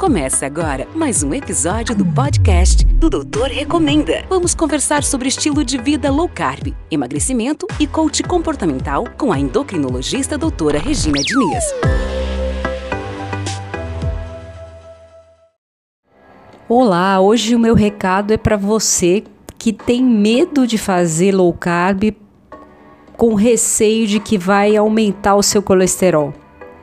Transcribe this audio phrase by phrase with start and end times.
[0.00, 4.24] Começa agora mais um episódio do podcast do Doutor Recomenda.
[4.30, 10.38] Vamos conversar sobre estilo de vida low carb, emagrecimento e coach comportamental com a endocrinologista
[10.38, 11.64] doutora Regina Diniz.
[16.66, 19.22] Olá, hoje o meu recado é para você
[19.58, 22.16] que tem medo de fazer low carb
[23.18, 26.32] com receio de que vai aumentar o seu colesterol,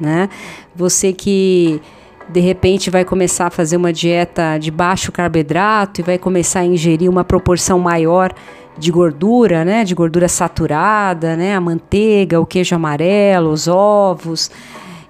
[0.00, 0.28] né?
[0.74, 1.80] Você que
[2.28, 6.64] de repente vai começar a fazer uma dieta de baixo carboidrato e vai começar a
[6.64, 8.32] ingerir uma proporção maior
[8.76, 14.50] de gordura, né, de gordura saturada, né, a manteiga, o queijo amarelo, os ovos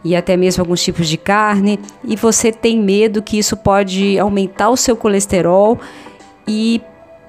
[0.05, 4.69] e até mesmo alguns tipos de carne, e você tem medo que isso pode aumentar
[4.69, 5.81] o seu colesterol
[6.47, 6.83] e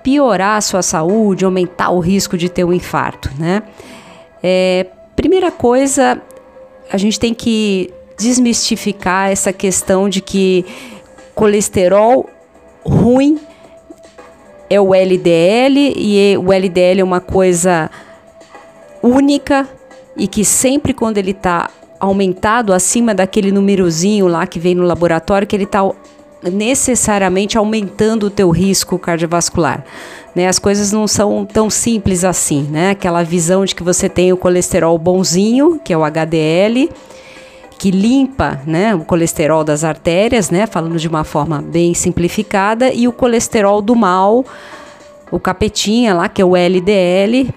[0.03, 3.63] piorar a sua saúde, aumentar o risco de ter um infarto, né?
[4.43, 6.21] É, primeira coisa,
[6.91, 10.65] a gente tem que desmistificar essa questão de que
[11.33, 12.29] colesterol
[12.83, 13.39] ruim
[14.69, 17.89] é o LDL e o LDL é uma coisa
[19.01, 19.67] única
[20.15, 25.47] e que sempre quando ele está aumentado acima daquele númerozinho lá que vem no laboratório
[25.47, 25.81] que ele está
[26.43, 29.83] necessariamente aumentando o teu risco cardiovascular.
[30.35, 30.47] Né?
[30.47, 32.91] As coisas não são tão simples assim, né?
[32.91, 36.89] Aquela visão de que você tem o colesterol bonzinho, que é o HDL,
[37.77, 43.07] que limpa né, o colesterol das artérias, né, falando de uma forma bem simplificada, e
[43.07, 44.45] o colesterol do mal,
[45.31, 47.53] o capetinha lá, que é o LDL,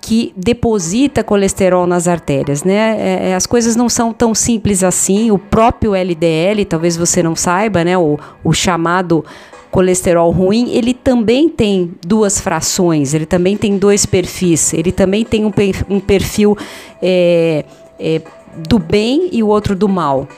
[0.00, 2.96] que deposita colesterol nas artérias, né?
[2.96, 5.32] É, é as coisas não são tão simples assim.
[5.32, 7.98] O próprio LDL, talvez você não saiba, né?
[7.98, 9.24] O, o chamado
[9.68, 15.44] colesterol ruim, ele também tem duas frações, ele também tem dois perfis, ele também tem
[15.44, 16.56] um, perfil
[17.02, 17.64] é,
[17.98, 18.22] é,
[18.56, 20.28] do bem e o outro do mal.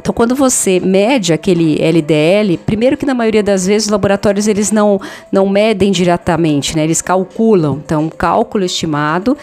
[0.00, 4.72] Então, quando você mede aquele LDL, primeiro que na maioria das vezes os laboratórios eles
[4.72, 5.00] não,
[5.30, 6.82] não medem diretamente, né?
[6.82, 9.36] Eles calculam, então cálculo estimado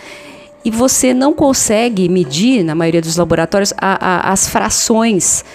[0.63, 5.45] e você não consegue medir, na maioria dos laboratórios, a, a, as frações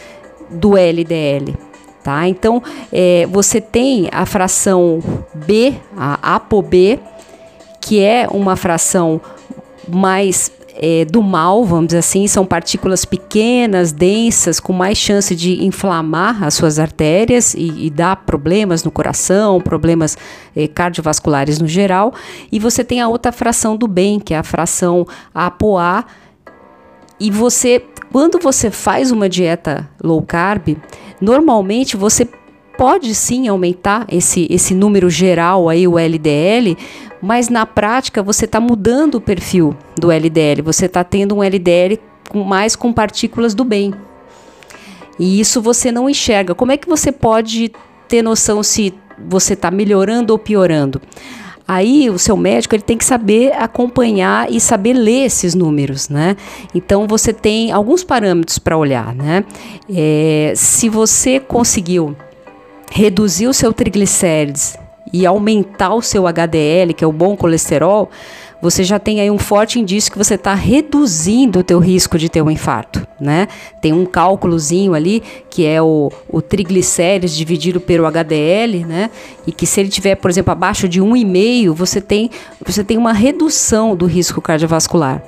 [0.50, 1.54] do LDL.
[2.02, 2.28] Tá?
[2.28, 2.62] Então,
[2.92, 5.02] é, você tem a fração
[5.34, 7.00] B, a ApoB,
[7.80, 9.20] que é uma fração
[9.88, 15.64] mais é, do mal, vamos dizer assim, são partículas pequenas, densas, com mais chance de
[15.64, 20.18] inflamar as suas artérias e, e dar problemas no coração, problemas
[20.54, 22.12] é, cardiovasculares no geral.
[22.50, 26.04] E você tem a outra fração do bem, que é a fração ApoA.
[27.20, 30.76] E você, quando você faz uma dieta low carb,
[31.20, 32.28] normalmente você
[32.76, 36.76] pode sim aumentar esse, esse número geral aí, o LDL,
[37.24, 41.98] mas na prática você está mudando o perfil do LDL, você está tendo um LDL
[42.34, 43.94] mais com partículas do bem.
[45.18, 46.54] E isso você não enxerga.
[46.54, 47.72] Como é que você pode
[48.06, 48.92] ter noção se
[49.26, 51.00] você está melhorando ou piorando?
[51.66, 56.36] Aí o seu médico ele tem que saber acompanhar e saber ler esses números, né?
[56.74, 59.46] Então você tem alguns parâmetros para olhar, né?
[59.88, 62.14] É, se você conseguiu
[62.92, 64.76] reduzir o seu triglicérides
[65.14, 68.10] e aumentar o seu HDL, que é o bom colesterol,
[68.60, 72.28] você já tem aí um forte indício que você está reduzindo o teu risco de
[72.28, 73.46] ter um infarto, né?
[73.80, 79.08] Tem um cálculozinho ali que é o, o triglicérides dividido pelo HDL, né?
[79.46, 82.28] E que se ele tiver, por exemplo, abaixo de 1,5, você tem,
[82.66, 85.22] você tem uma redução do risco cardiovascular.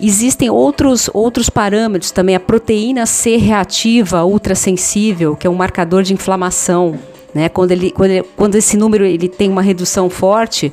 [0.00, 6.14] Existem outros, outros parâmetros também, a proteína C reativa ultrassensível, que é um marcador de
[6.14, 6.96] inflamação,
[7.34, 7.48] né?
[7.48, 10.72] Quando, ele, quando, ele, quando esse número ele tem uma redução forte,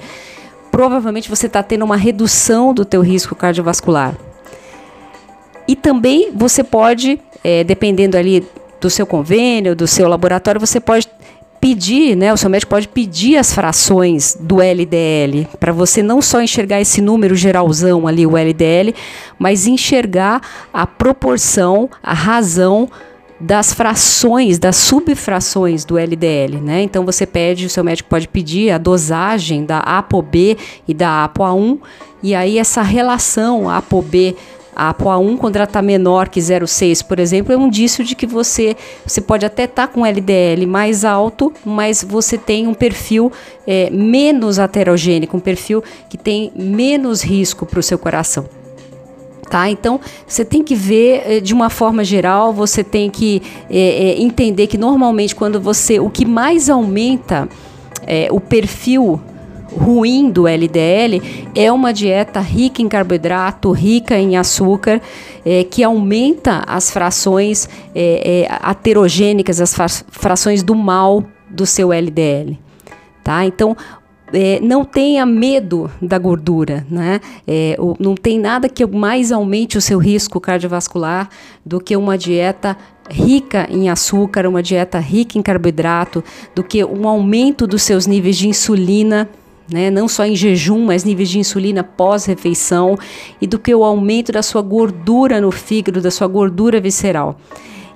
[0.72, 4.16] provavelmente você está tendo uma redução do teu risco cardiovascular.
[5.68, 8.46] E também você pode, é, dependendo ali
[8.82, 11.08] do seu convênio, do seu laboratório, você pode
[11.64, 16.42] pedir, né, o seu médico pode pedir as frações do LDL, para você não só
[16.42, 18.94] enxergar esse número geralzão ali, o LDL,
[19.40, 20.42] mas enxergar
[20.74, 22.90] a proporção, a razão
[23.44, 26.82] das frações, das subfrações do LDL, né?
[26.82, 30.58] Então você pede, o seu médico pode pedir a dosagem da ApoB
[30.88, 31.78] e da ApoA1
[32.22, 34.38] e aí essa relação ApoB
[34.74, 38.26] a ApoA1 quando ela está menor que 0,6, por exemplo, é um indício de que
[38.26, 43.30] você, você pode até estar tá com LDL mais alto, mas você tem um perfil
[43.68, 48.63] é, menos aterogênico, um perfil que tem menos risco para o seu coração
[49.54, 49.70] tá?
[49.70, 53.40] Então você tem que ver eh, de uma forma geral, você tem que
[53.70, 57.48] é, entender que normalmente quando você, o que mais aumenta
[58.08, 59.22] é, o perfil
[59.78, 61.22] ruim do LDL
[61.54, 65.00] é uma dieta rica em carboidrato, rica em açúcar,
[65.46, 67.70] é, que aumenta as frações
[68.60, 69.76] aterogênicas, as
[70.10, 72.58] frações do mal do seu LDL.
[73.24, 73.46] Tá?
[73.46, 73.78] Então,
[74.34, 77.22] é, não tenha medo da gordura, né?
[77.48, 81.30] É, não tem nada que mais aumente o seu risco cardiovascular
[81.64, 82.76] do que uma dieta
[83.10, 86.24] rica em açúcar, uma dieta rica em carboidrato,
[86.56, 89.30] do que um aumento dos seus níveis de insulina.
[89.72, 92.98] Né, não só em jejum, mas níveis de insulina pós-refeição,
[93.40, 97.40] e do que o aumento da sua gordura no fígado, da sua gordura visceral.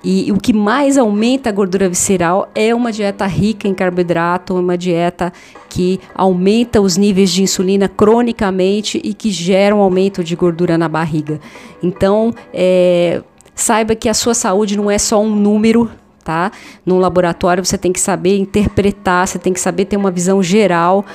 [0.10, 4.78] E, o que mais aumenta a gordura visceral é uma dieta rica em carboidrato, uma
[4.78, 5.34] dieta
[5.68, 10.88] que aumenta os níveis de insulina cronicamente e que gera um aumento de gordura na
[10.88, 11.42] barriga.
[11.84, 13.22] Então, é,
[13.54, 15.92] saiba que a sua saúde não é só um número,
[16.24, 16.54] tá?
[16.86, 21.06] No laboratório você tem que saber interpretar, você tem que saber ter uma visão geral.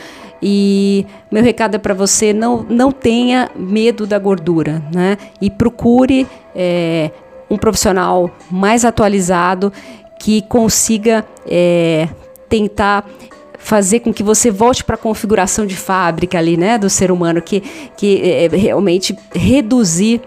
[0.42, 5.16] E meu recado é para você: não, não tenha medo da gordura, né?
[5.40, 7.10] E procure é,
[7.52, 9.70] um profissional mais atualizado
[10.18, 12.08] que consiga é,
[12.48, 13.04] tentar
[13.58, 17.42] fazer com que você volte para a configuração de fábrica ali, né, do ser humano,
[17.42, 17.60] que,
[17.96, 20.20] que é, realmente reduzir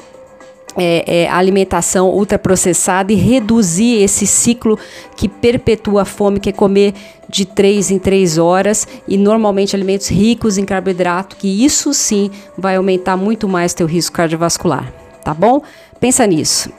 [0.77, 4.78] é, é, a alimentação ultraprocessada e reduzir esse ciclo
[5.16, 6.94] que perpetua a fome, que é comer
[7.28, 12.75] de três em três horas e normalmente alimentos ricos em carboidrato, que isso sim vai
[12.75, 14.94] aumentar muito mais teu risco cardiovascular,
[15.24, 15.62] tá bom?
[16.00, 16.69] Pensa nisso.